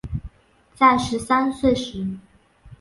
[0.73, 2.07] 在十三岁时